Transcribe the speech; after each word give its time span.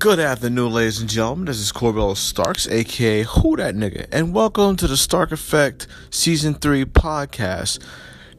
Good 0.00 0.18
afternoon, 0.18 0.72
ladies 0.72 0.98
and 0.98 1.10
gentlemen. 1.10 1.44
This 1.44 1.58
is 1.58 1.72
Corbell 1.72 2.16
Starks, 2.16 2.66
aka 2.66 3.22
Who 3.22 3.56
That 3.56 3.74
Nigga, 3.74 4.06
and 4.10 4.32
welcome 4.32 4.74
to 4.76 4.86
the 4.86 4.96
Stark 4.96 5.30
Effect 5.30 5.86
Season 6.08 6.54
3 6.54 6.86
podcast. 6.86 7.78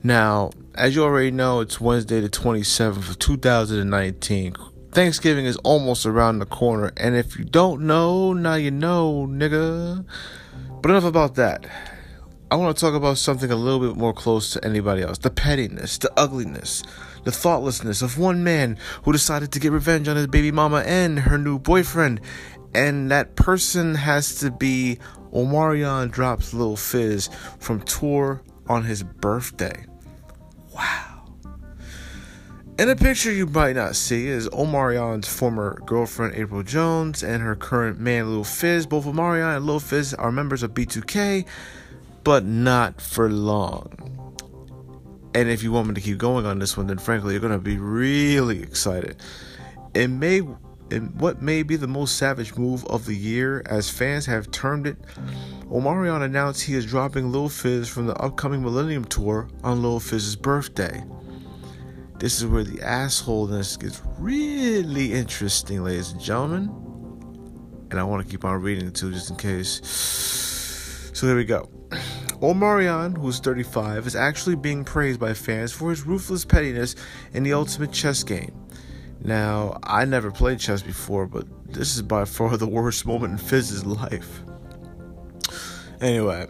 Now, 0.02 0.50
as 0.74 0.96
you 0.96 1.04
already 1.04 1.30
know, 1.30 1.60
it's 1.60 1.80
Wednesday, 1.80 2.20
the 2.20 2.30
27th 2.30 3.10
of 3.12 3.20
2019. 3.20 4.56
Thanksgiving 4.92 5.46
is 5.46 5.56
almost 5.58 6.08
around 6.08 6.40
the 6.40 6.48
corner, 6.48 6.94
and 6.98 7.16
if 7.16 7.38
you 7.38 7.46
don't 7.46 7.84
know, 7.84 8.34
now 8.34 8.56
you 8.56 8.72
know, 8.72 9.28
nigga. 9.30 10.04
But 10.82 10.90
enough 10.90 11.04
about 11.04 11.36
that. 11.36 11.68
I 12.52 12.56
want 12.56 12.76
to 12.76 12.82
talk 12.82 12.96
about 12.96 13.18
something 13.18 13.50
a 13.50 13.56
little 13.56 13.80
bit 13.80 13.96
more 13.96 14.12
close 14.12 14.52
to 14.52 14.66
anybody 14.66 15.04
else 15.04 15.18
the 15.20 15.30
pettiness, 15.30 15.98
the 15.98 16.12
ugliness, 16.18 16.84
the 17.24 17.32
thoughtlessness 17.32 18.02
of 18.02 18.18
one 18.18 18.44
man 18.44 18.78
who 19.04 19.14
decided 19.14 19.54
to 19.54 19.60
get 19.62 19.72
revenge 19.72 20.10
on 20.10 20.18
his 20.18 20.28
baby 20.28 20.52
mama 20.52 20.84
and 20.86 21.18
her 21.18 21.38
new 21.38 21.58
boyfriend. 21.58 22.20
And 22.76 23.10
that 23.10 23.38
person 23.38 23.96
has 23.96 24.36
to 24.40 24.52
be 24.52 25.00
Omarion 25.32 26.12
drops 26.12 26.54
Lil 26.54 26.76
Fizz 26.76 27.30
from 27.60 27.80
tour 27.84 28.42
on 28.68 28.84
his 28.84 29.02
birthday. 29.02 29.86
Wow. 30.76 31.38
In 32.78 32.90
a 32.90 32.98
picture 32.98 33.32
you 33.32 33.46
might 33.46 33.78
not 33.78 33.96
see 33.96 34.28
is 34.28 34.50
Omarion's 34.50 35.28
former 35.30 35.80
girlfriend 35.86 36.36
April 36.36 36.64
Jones 36.64 37.24
and 37.24 37.42
her 37.42 37.56
current 37.56 37.98
man 37.98 38.30
Lil 38.30 38.44
Fizz. 38.44 38.88
Both 38.88 39.06
Omarion 39.06 39.56
and 39.56 39.66
Lil 39.66 39.80
Fizz 39.80 40.16
are 40.16 40.34
members 40.34 40.64
of 40.64 40.74
B2K 40.74 41.46
but 42.24 42.46
not 42.46 43.02
for 43.02 43.30
long. 43.30 44.12
And 45.34 45.50
if 45.50 45.64
you 45.64 45.72
want 45.72 45.88
me 45.88 45.94
to 45.94 46.02
keep 46.02 46.18
going 46.18 46.46
on 46.46 46.60
this 46.60 46.76
one, 46.76 46.88
then 46.88 46.98
frankly, 46.98 47.34
you're 47.34 47.42
going 47.42 47.54
to 47.54 47.60
be 47.60 47.78
really 47.78 48.62
excited. 48.62 49.18
It 49.94 50.10
may, 50.10 50.42
in 50.90 51.18
what 51.18 51.42
may 51.42 51.64
be 51.64 51.78
the 51.78 51.88
most 51.88 52.18
savage 52.18 52.56
move 52.56 52.86
of 52.86 53.06
the 53.06 53.16
year, 53.16 53.64
as 53.66 53.90
fans 53.90 54.26
have 54.26 54.52
termed 54.52 54.88
it, 54.88 54.98
Omarion 55.70 56.22
announced 56.22 56.64
he 56.64 56.76
is 56.76 56.86
dropping 56.86 57.32
Lil 57.32 57.48
Fizz 57.48 57.88
from 57.88 58.08
the 58.08 58.16
upcoming 58.16 58.62
Millennium 58.62 59.06
Tour 59.06 59.48
on 59.64 59.82
Lil 59.82 60.02
Fizz's 60.02 60.36
birthday. 60.36 61.02
This 62.20 62.40
is 62.40 62.46
where 62.46 62.64
the 62.64 62.78
assholeness 62.80 63.80
gets 63.80 64.02
really 64.20 65.14
interesting, 65.14 65.84
ladies 65.84 66.12
and 66.12 66.22
gentlemen. 66.22 66.70
And 67.90 68.00
I 68.00 68.04
want 68.04 68.24
to 68.24 68.30
keep 68.30 68.46
on 68.46 68.62
reading 68.62 68.88
it 68.88 68.96
too, 68.96 69.12
just 69.12 69.30
in 69.32 69.38
case. 69.38 69.82
So 71.14 71.26
there 71.26 71.36
we 71.36 71.46
go. 71.46 71.70
Omarion, 72.42 73.16
who's 73.16 73.40
35, 73.40 74.08
is 74.08 74.16
actually 74.16 74.56
being 74.56 74.84
praised 74.84 75.20
by 75.20 75.32
fans 75.32 75.72
for 75.72 75.92
his 75.92 76.08
ruthless 76.08 76.44
pettiness 76.44 76.96
in 77.34 77.44
the 77.44 77.54
ultimate 77.54 77.92
chess 77.92 78.24
game. 78.24 78.52
Now, 79.24 79.80
I 79.84 80.06
never 80.06 80.32
played 80.32 80.60
chess 80.60 80.82
before, 80.82 81.28
but 81.28 81.46
this 81.72 81.96
is 81.96 82.02
by 82.02 82.26
far 82.26 82.58
the 82.58 82.68
worst 82.68 83.06
moment 83.06 83.34
in 83.34 83.38
Fizz's 83.38 83.86
life. 83.86 84.42
Anyway, 86.02 86.48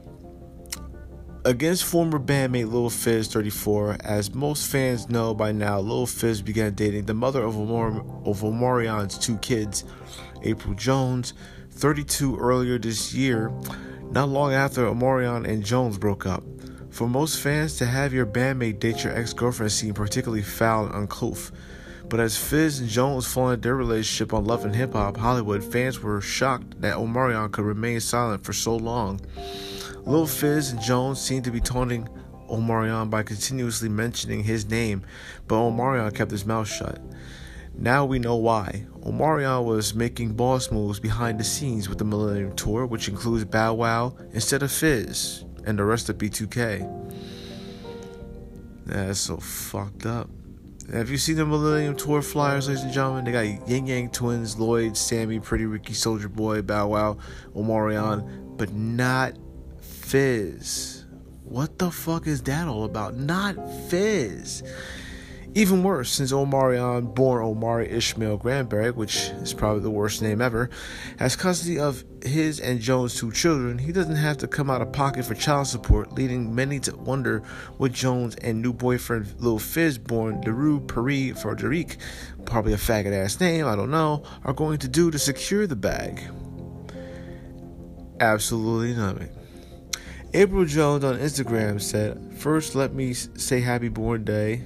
against 1.44 1.84
former 1.84 2.19
bandmate 2.19 2.72
Lil 2.72 2.89
Fizz 2.89 3.28
34, 3.28 3.97
as 4.06 4.34
most 4.34 4.72
fans 4.72 5.09
know 5.09 5.34
by 5.34 5.51
now, 5.51 5.81
Lil 5.81 6.06
Fizz 6.06 6.41
began 6.41 6.74
dating 6.74 7.03
the 7.03 7.13
mother 7.13 7.44
of, 7.44 7.57
Omar- 7.57 8.00
of 8.25 8.40
Omarion's 8.44 9.18
two 9.18 9.38
kids, 9.40 9.84
April 10.44 10.74
Jones, 10.74 11.34
32 11.72 12.38
earlier 12.38 12.78
this 12.78 13.13
year 13.13 13.51
not 14.11 14.27
long 14.27 14.53
after 14.53 14.85
Omarion 14.85 15.47
and 15.47 15.63
Jones 15.63 15.97
broke 15.97 16.25
up. 16.25 16.44
For 16.89 17.07
most 17.07 17.39
fans, 17.39 17.77
to 17.77 17.85
have 17.85 18.11
your 18.11 18.25
bandmate 18.25 18.79
date 18.79 19.05
your 19.05 19.16
ex 19.17 19.31
girlfriend 19.31 19.72
seemed 19.72 19.95
particularly 19.95 20.41
foul 20.41 20.88
and 20.88 20.95
uncouth. 20.95 21.51
But 22.09 22.19
as 22.19 22.35
Fizz 22.35 22.81
and 22.81 22.89
Jones 22.89 23.25
founded 23.25 23.61
their 23.61 23.77
relationship 23.77 24.33
on 24.33 24.44
Love 24.44 24.66
and 24.66 24.75
Hip 24.75 24.91
Hop 24.91 25.16
Hollywood, 25.16 25.63
fans 25.63 26.01
were 26.01 26.19
shocked 26.19 26.81
that 26.81 26.97
Omarion 26.97 27.51
could 27.53 27.63
remain 27.63 28.01
silent 28.01 28.44
for 28.44 28.51
so 28.51 28.75
long. 28.75 29.21
Lil 30.03 30.27
Fizz 30.27 30.71
and 30.71 30.81
Jones 30.81 31.21
seemed 31.21 31.45
to 31.45 31.51
be 31.51 31.61
taunting 31.61 32.09
Omarion 32.50 33.09
by 33.09 33.23
continuously 33.23 33.88
mentioning 33.88 34.44
his 34.44 34.69
name, 34.69 35.03
but 35.47 35.55
Omarion 35.55 36.13
kept 36.13 36.31
his 36.31 36.45
mouth 36.45 36.67
shut. 36.67 37.00
Now 37.73 38.05
we 38.05 38.19
know 38.19 38.35
why. 38.35 38.85
Omarion 39.01 39.65
was 39.65 39.95
making 39.95 40.33
boss 40.33 40.71
moves 40.71 40.99
behind 40.99 41.39
the 41.39 41.43
scenes 41.43 41.89
with 41.89 41.97
the 41.97 42.05
Millennium 42.05 42.55
Tour, 42.55 42.85
which 42.85 43.07
includes 43.07 43.45
Bow 43.45 43.73
Wow 43.73 44.15
instead 44.33 44.61
of 44.61 44.71
Fizz 44.71 45.45
and 45.65 45.79
the 45.79 45.83
rest 45.83 46.09
of 46.09 46.17
B2K. 46.17 46.87
That's 48.85 49.19
so 49.19 49.37
fucked 49.37 50.05
up. 50.05 50.29
Have 50.91 51.09
you 51.09 51.17
seen 51.17 51.37
the 51.37 51.45
Millennium 51.45 51.95
Tour 51.95 52.21
flyers, 52.21 52.67
ladies 52.67 52.83
and 52.83 52.91
gentlemen? 52.91 53.23
They 53.23 53.31
got 53.31 53.69
Ying 53.69 53.88
Yang 53.88 54.09
Twins, 54.09 54.59
Lloyd, 54.59 54.97
Sammie, 54.97 55.39
Pretty 55.39 55.65
Ricky, 55.65 55.93
Soulja 55.93 56.29
Boy, 56.29 56.61
Bow 56.61 56.89
Wow, 56.89 57.17
Omarion, 57.55 58.57
but 58.57 58.73
not 58.73 59.38
Fizz. 59.79 61.05
What 61.43 61.79
the 61.79 61.91
fuck 61.91 62.27
is 62.27 62.41
that 62.43 62.67
all 62.67 62.83
about? 62.83 63.15
Not 63.15 63.55
Fizz. 63.89 64.63
Even 65.53 65.84
worse, 65.84 66.09
since 66.09 66.31
Omarion, 66.31 67.00
um, 67.00 67.07
born 67.07 67.44
Omari 67.44 67.89
Ishmael 67.89 68.38
Granberry, 68.38 68.91
which 68.91 69.17
is 69.41 69.53
probably 69.53 69.81
the 69.81 69.91
worst 69.91 70.22
name 70.22 70.41
ever, 70.41 70.69
has 71.19 71.35
custody 71.35 71.78
of 71.78 72.06
his 72.23 72.62
and 72.62 72.79
Jones' 72.79 73.16
two 73.16 73.34
children, 73.34 73.78
he 73.78 73.91
doesn't 73.91 74.16
have 74.16 74.38
to 74.38 74.47
come 74.47 74.69
out 74.69 74.81
of 74.81 74.94
pocket 74.94 75.25
for 75.25 75.34
child 75.34 75.67
support, 75.67 76.13
leading 76.13 76.56
many 76.56 76.79
to 76.79 76.95
wonder 76.95 77.39
what 77.75 77.91
Jones 77.91 78.35
and 78.38 78.62
new 78.62 78.72
boyfriend 78.72 79.41
Lil 79.41 79.59
Fizz, 79.59 79.97
born 79.97 80.39
Daru 80.39 80.79
Paris 80.79 81.41
Frederic, 81.41 81.97
probably 82.45 82.72
a 82.72 82.78
faggot 82.78 83.12
ass 83.12 83.41
name, 83.41 83.68
I 83.68 83.75
don't 83.75 83.91
know, 83.91 84.23
are 84.45 84.53
going 84.53 84.78
to 84.79 84.88
do 84.88 85.12
to 85.12 85.19
secure 85.19 85.68
the 85.68 85.75
bag. 85.75 86.22
Absolutely 88.22 88.95
nothing. 88.95 89.29
April 90.33 90.63
Jones 90.63 91.03
on 91.03 91.18
Instagram 91.18 91.81
said, 91.81 92.38
First, 92.38 92.73
let 92.73 92.94
me 92.94 93.13
say 93.13 93.59
happy 93.59 93.89
born 93.89 94.23
day 94.23 94.63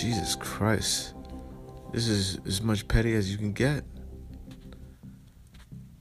Jesus 0.00 0.36
Christ. 0.36 1.14
This 1.92 2.06
is 2.06 2.38
as 2.46 2.62
much 2.62 2.86
petty 2.86 3.14
as 3.14 3.32
you 3.32 3.36
can 3.36 3.52
get. 3.52 3.82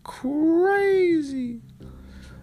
Crazy. 0.04 1.62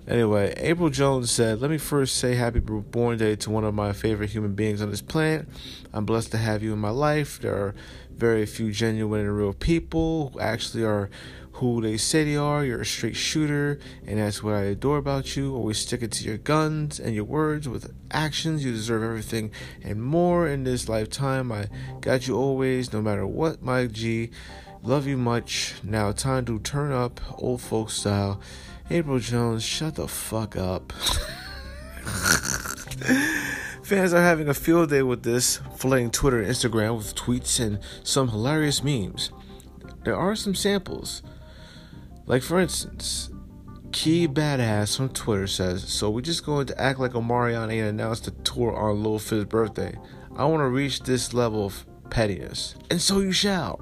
Anyway, 0.08 0.52
April 0.56 0.90
Jones 0.90 1.30
said, 1.30 1.60
Let 1.60 1.70
me 1.70 1.78
first 1.78 2.16
say 2.16 2.34
happy 2.34 2.58
born 2.58 3.18
day 3.18 3.36
to 3.36 3.50
one 3.50 3.64
of 3.64 3.72
my 3.72 3.92
favorite 3.92 4.30
human 4.30 4.54
beings 4.54 4.82
on 4.82 4.90
this 4.90 5.00
planet. 5.00 5.48
I'm 5.92 6.04
blessed 6.04 6.32
to 6.32 6.38
have 6.38 6.62
you 6.64 6.72
in 6.72 6.80
my 6.80 6.90
life. 6.90 7.40
There 7.40 7.54
are 7.54 7.74
very 8.10 8.46
few 8.46 8.72
genuine 8.72 9.20
and 9.20 9.36
real 9.36 9.52
people 9.52 10.30
who 10.30 10.40
actually 10.40 10.82
are 10.82 11.08
who 11.54 11.80
they 11.80 11.96
say 11.96 12.24
they 12.24 12.36
are. 12.36 12.64
You're 12.64 12.80
a 12.80 12.86
straight 12.86 13.16
shooter, 13.16 13.78
and 14.06 14.18
that's 14.18 14.42
what 14.42 14.54
I 14.54 14.62
adore 14.62 14.98
about 14.98 15.36
you. 15.36 15.54
Always 15.54 15.78
sticking 15.78 16.10
to 16.10 16.24
your 16.24 16.38
guns 16.38 16.98
and 16.98 17.14
your 17.14 17.24
words 17.24 17.68
with 17.68 17.94
actions. 18.10 18.64
You 18.64 18.72
deserve 18.72 19.04
everything 19.04 19.52
and 19.82 20.02
more 20.02 20.48
in 20.48 20.64
this 20.64 20.88
lifetime. 20.88 21.52
I 21.52 21.68
got 22.00 22.26
you 22.26 22.36
always, 22.36 22.92
no 22.92 23.00
matter 23.00 23.26
what, 23.26 23.62
my 23.62 23.86
G. 23.86 24.30
Love 24.82 25.06
you 25.06 25.16
much. 25.16 25.74
Now, 25.82 26.10
time 26.12 26.44
to 26.46 26.58
turn 26.58 26.90
up, 26.92 27.20
old 27.40 27.60
folk 27.60 27.90
style. 27.90 28.40
April 28.90 29.18
Jones, 29.18 29.62
shut 29.62 29.94
the 29.94 30.08
fuck 30.08 30.56
up. 30.56 30.92
Fans 33.84 34.12
are 34.12 34.22
having 34.22 34.48
a 34.48 34.54
field 34.54 34.90
day 34.90 35.02
with 35.02 35.22
this, 35.22 35.60
flooding 35.76 36.10
Twitter 36.10 36.40
and 36.40 36.50
Instagram 36.50 36.96
with 36.96 37.14
tweets 37.14 37.60
and 37.60 37.78
some 38.02 38.28
hilarious 38.28 38.82
memes. 38.82 39.30
There 40.04 40.16
are 40.16 40.34
some 40.34 40.54
samples. 40.54 41.22
Like, 42.26 42.42
for 42.42 42.58
instance, 42.58 43.30
Key 43.92 44.26
Badass 44.26 44.98
on 44.98 45.10
Twitter 45.10 45.46
says, 45.46 45.84
So 45.84 46.10
we 46.10 46.22
just 46.22 46.44
going 46.44 46.66
to 46.66 46.80
act 46.80 46.98
like 46.98 47.12
Omarion 47.12 47.72
ain't 47.72 47.86
announced 47.86 48.26
a 48.26 48.30
tour 48.30 48.74
on 48.74 49.02
Lil 49.02 49.18
Fizz's 49.18 49.44
birthday. 49.44 49.96
I 50.36 50.44
want 50.46 50.60
to 50.60 50.68
reach 50.68 51.00
this 51.00 51.32
level 51.32 51.66
of 51.66 51.86
pettiness. 52.10 52.74
And 52.90 53.00
so 53.00 53.20
you 53.20 53.32
shall. 53.32 53.80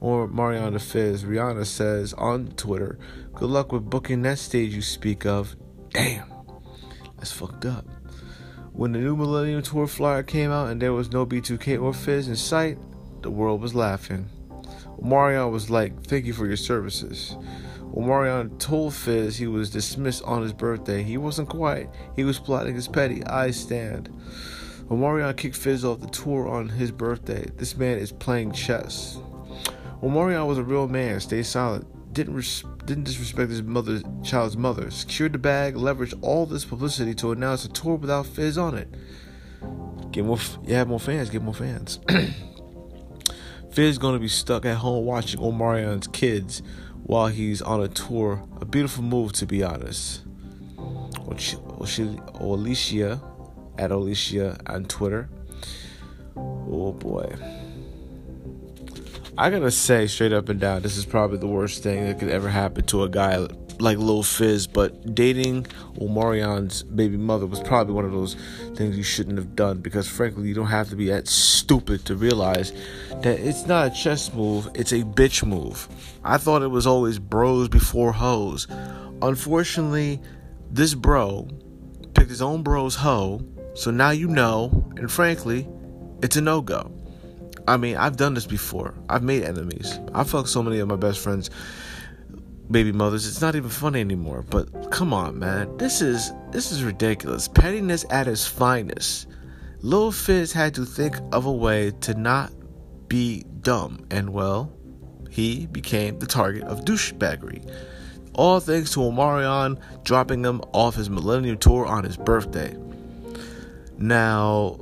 Or 0.00 0.26
Mariana 0.26 0.78
Fizz, 0.78 1.24
Rihanna 1.24 1.66
says 1.66 2.12
on 2.14 2.48
Twitter, 2.56 2.98
Good 3.34 3.50
luck 3.50 3.70
with 3.70 3.88
booking 3.88 4.22
that 4.22 4.38
stage 4.38 4.74
you 4.74 4.82
speak 4.82 5.26
of. 5.26 5.54
Damn. 5.90 6.32
That's 7.16 7.32
fucked 7.32 7.66
up. 7.66 7.84
When 8.72 8.92
the 8.92 8.98
new 8.98 9.14
Millennium 9.14 9.62
Tour 9.62 9.86
flyer 9.86 10.22
came 10.22 10.50
out 10.50 10.70
and 10.70 10.80
there 10.80 10.92
was 10.92 11.12
no 11.12 11.26
B2K 11.26 11.80
or 11.80 11.92
Fizz 11.92 12.28
in 12.28 12.36
sight, 12.36 12.78
the 13.22 13.30
world 13.30 13.60
was 13.60 13.74
laughing. 13.74 14.28
Omarion 15.02 15.50
was 15.50 15.70
like, 15.70 16.04
Thank 16.04 16.26
you 16.26 16.32
for 16.32 16.46
your 16.46 16.56
services. 16.56 17.36
Omarion 17.94 18.58
told 18.58 18.94
Fizz 18.94 19.36
he 19.36 19.46
was 19.46 19.70
dismissed 19.70 20.22
on 20.24 20.42
his 20.42 20.52
birthday. 20.52 21.02
He 21.02 21.16
wasn't 21.16 21.48
quiet, 21.48 21.88
he 22.14 22.24
was 22.24 22.38
plotting 22.38 22.74
his 22.74 22.88
petty. 22.88 23.24
I 23.24 23.50
stand. 23.50 24.08
Omarion 24.88 25.36
kicked 25.36 25.56
Fizz 25.56 25.84
off 25.84 26.00
the 26.00 26.08
tour 26.08 26.48
on 26.48 26.68
his 26.68 26.90
birthday. 26.90 27.46
This 27.56 27.76
man 27.76 27.98
is 27.98 28.12
playing 28.12 28.52
chess. 28.52 29.18
Omarion 30.02 30.46
was 30.46 30.58
a 30.58 30.64
real 30.64 30.88
man, 30.88 31.20
stayed 31.20 31.46
silent, 31.46 31.86
didn't 32.12 32.34
res- 32.34 32.64
didn't 32.86 33.04
disrespect 33.04 33.50
his 33.50 33.62
mother, 33.62 34.02
child's 34.24 34.56
mother, 34.56 34.90
secured 34.90 35.32
the 35.32 35.38
bag, 35.38 35.74
leveraged 35.74 36.18
all 36.22 36.46
this 36.46 36.64
publicity 36.64 37.14
to 37.14 37.32
announce 37.32 37.64
a 37.64 37.68
tour 37.68 37.96
without 37.96 38.26
Fizz 38.26 38.58
on 38.58 38.76
it. 38.76 38.88
Get 40.10 40.24
more, 40.24 40.36
f- 40.36 40.58
have 40.68 40.88
more 40.88 41.00
fans, 41.00 41.30
get 41.30 41.42
more 41.42 41.54
fans. 41.54 42.00
Fizz 43.72 43.98
gonna 43.98 44.18
be 44.18 44.28
stuck 44.28 44.64
at 44.66 44.78
home 44.78 45.04
watching 45.04 45.40
Omarion's 45.40 46.08
kids 46.08 46.62
while 47.04 47.28
he's 47.28 47.62
on 47.62 47.82
a 47.82 47.88
tour. 47.88 48.42
A 48.60 48.64
beautiful 48.64 49.04
move, 49.04 49.32
to 49.34 49.46
be 49.46 49.62
honest. 49.62 50.22
Oh, 50.78 51.08
Alicia, 52.40 53.20
at 53.78 53.90
Alicia 53.90 54.58
on 54.66 54.84
Twitter. 54.86 55.28
Oh 56.36 56.92
boy. 56.92 57.34
I 59.38 59.50
gotta 59.50 59.70
say, 59.70 60.06
straight 60.06 60.32
up 60.32 60.48
and 60.48 60.60
down, 60.60 60.82
this 60.82 60.96
is 60.96 61.06
probably 61.06 61.38
the 61.38 61.46
worst 61.46 61.82
thing 61.82 62.04
that 62.04 62.18
could 62.18 62.28
ever 62.28 62.48
happen 62.48 62.84
to 62.86 63.04
a 63.04 63.08
guy 63.08 63.46
like 63.80 63.98
Lil 63.98 64.22
Fizz, 64.22 64.66
but 64.66 65.14
dating 65.14 65.64
Omarion's 65.98 66.82
baby 66.82 67.16
mother 67.16 67.46
was 67.46 67.60
probably 67.60 67.94
one 67.94 68.04
of 68.04 68.12
those 68.12 68.34
things 68.74 68.96
you 68.96 69.02
shouldn't 69.02 69.38
have 69.38 69.54
done 69.56 69.78
because, 69.78 70.08
frankly, 70.08 70.48
you 70.48 70.54
don't 70.54 70.66
have 70.66 70.88
to 70.90 70.96
be 70.96 71.06
that 71.06 71.28
stupid 71.28 72.04
to 72.06 72.16
realize 72.16 72.72
that 73.22 73.38
it's 73.40 73.66
not 73.66 73.88
a 73.88 73.90
chess 73.90 74.32
move, 74.32 74.68
it's 74.74 74.92
a 74.92 75.02
bitch 75.02 75.46
move. 75.46 75.88
I 76.24 76.38
thought 76.38 76.62
it 76.62 76.68
was 76.68 76.86
always 76.86 77.18
bros 77.18 77.68
before 77.68 78.12
hoes. 78.12 78.66
Unfortunately, 79.22 80.20
this 80.70 80.94
bro 80.94 81.48
picked 82.14 82.30
his 82.30 82.42
own 82.42 82.62
bro's 82.62 82.94
hoe, 82.94 83.40
so 83.74 83.90
now 83.90 84.10
you 84.10 84.28
know, 84.28 84.90
and 84.96 85.10
frankly, 85.10 85.68
it's 86.22 86.36
a 86.36 86.40
no 86.40 86.60
go. 86.60 86.92
I 87.68 87.76
mean, 87.76 87.96
I've 87.96 88.16
done 88.16 88.34
this 88.34 88.46
before. 88.46 88.94
I've 89.08 89.22
made 89.22 89.44
enemies. 89.44 89.98
I 90.14 90.24
fucked 90.24 90.48
so 90.48 90.62
many 90.62 90.78
of 90.80 90.88
my 90.88 90.96
best 90.96 91.20
friends 91.20 91.50
baby 92.70 92.92
mothers. 92.92 93.26
It's 93.26 93.40
not 93.40 93.56
even 93.56 93.70
funny 93.70 94.00
anymore. 94.00 94.44
But 94.48 94.90
come 94.90 95.12
on, 95.12 95.38
man. 95.38 95.76
This 95.76 96.00
is 96.00 96.32
this 96.50 96.72
is 96.72 96.84
ridiculous. 96.84 97.48
Pettiness 97.48 98.04
at 98.10 98.28
its 98.28 98.46
finest. 98.46 99.26
Lil 99.82 100.12
Fizz 100.12 100.52
had 100.52 100.74
to 100.74 100.84
think 100.84 101.16
of 101.32 101.46
a 101.46 101.52
way 101.52 101.92
to 102.02 102.14
not 102.14 102.52
be 103.08 103.44
dumb, 103.62 104.04
and 104.10 104.30
well, 104.30 104.72
he 105.30 105.66
became 105.66 106.18
the 106.18 106.26
target 106.26 106.64
of 106.64 106.84
douchebaggery. 106.84 107.68
All 108.34 108.60
thanks 108.60 108.92
to 108.92 109.00
Omarion 109.00 109.80
dropping 110.04 110.44
him 110.44 110.60
off 110.72 110.94
his 110.94 111.10
Millennium 111.10 111.58
Tour 111.58 111.86
on 111.86 112.04
his 112.04 112.16
birthday. 112.16 112.76
Now, 113.98 114.80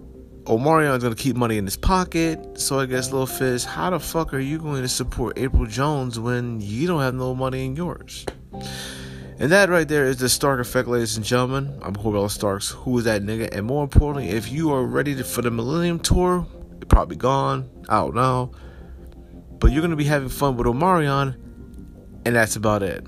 Omarion's 0.49 1.03
gonna 1.03 1.15
keep 1.15 1.37
money 1.37 1.59
in 1.59 1.67
his 1.67 1.77
pocket. 1.77 2.59
So 2.59 2.81
I 2.81 2.87
guess 2.87 3.13
Lil 3.13 3.27
Fizz, 3.27 3.65
how 3.65 3.91
the 3.91 4.01
fuck 4.01 4.33
are 4.33 4.39
you 4.39 4.59
going 4.59 4.81
to 4.81 4.89
support 4.89 5.39
April 5.39 5.67
Jones 5.67 6.19
when 6.19 6.63
you 6.63 6.87
don't 6.87 7.03
have 7.03 7.15
no 7.15 7.35
money 7.35 7.67
in 7.67 7.77
yours? 7.77 8.25
And 9.39 9.53
that 9.53 9.69
right 9.69 9.87
there 9.87 10.07
is 10.07 10.17
the 10.17 10.29
Stark 10.31 10.59
effect, 10.59 10.89
ladies 10.89 11.19
and 11.19 11.25
gentlemen. 11.25 11.79
I'm 11.83 11.95
Corbell 11.95 12.31
Starks. 12.31 12.71
Who 12.71 12.97
is 12.97 13.05
that 13.05 13.23
nigga? 13.23 13.55
And 13.55 13.67
more 13.67 13.85
importantly, 13.85 14.31
if 14.31 14.51
you 14.51 14.73
are 14.73 14.85
ready 14.85 15.15
to, 15.17 15.23
for 15.23 15.43
the 15.43 15.51
Millennium 15.51 15.99
Tour, 15.99 16.47
you're 16.71 16.87
probably 16.89 17.17
gone. 17.17 17.69
I 17.91 17.99
don't 17.99 18.15
know. 18.15 18.53
But 19.59 19.73
you're 19.73 19.83
gonna 19.83 19.97
be 19.97 20.05
having 20.05 20.31
fun 20.31 20.57
with 20.57 20.67
Omarion, 20.67 21.35
and 22.25 22.35
that's 22.35 22.57
about 22.57 22.83
it. 22.83 23.07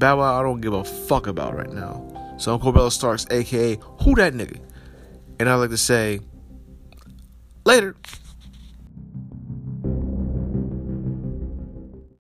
Bow 0.00 0.18
Wow, 0.18 0.40
I 0.40 0.42
don't 0.42 0.60
give 0.60 0.72
a 0.72 0.82
fuck 0.82 1.28
about 1.28 1.56
right 1.56 1.70
now. 1.70 2.34
So 2.38 2.52
I'm 2.52 2.60
Corbell 2.60 2.90
Starks, 2.90 3.24
aka 3.30 3.78
Who 4.02 4.16
That 4.16 4.34
Nigga. 4.34 4.58
And 5.38 5.48
I 5.48 5.54
like 5.54 5.70
to 5.70 5.78
say, 5.78 6.20
Later. 7.66 7.96